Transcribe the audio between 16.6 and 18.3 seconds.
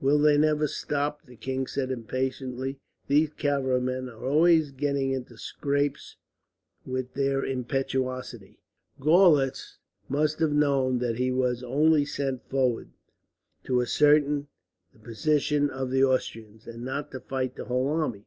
and not to fight their whole army.